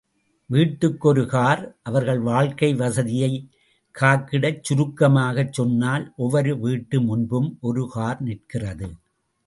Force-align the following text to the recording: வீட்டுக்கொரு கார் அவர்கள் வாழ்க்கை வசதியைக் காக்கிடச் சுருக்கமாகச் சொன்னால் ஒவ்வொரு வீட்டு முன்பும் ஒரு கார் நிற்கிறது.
வீட்டுக்கொரு 0.49 1.25
கார் 1.25 1.61
அவர்கள் 1.81 2.21
வாழ்க்கை 2.21 2.73
வசதியைக் 2.73 3.45
காக்கிடச் 3.95 4.63
சுருக்கமாகச் 4.63 5.53
சொன்னால் 5.53 6.13
ஒவ்வொரு 6.17 6.59
வீட்டு 6.59 7.01
முன்பும் 7.01 7.57
ஒரு 7.61 7.85
கார் 7.89 8.21
நிற்கிறது. 8.21 8.89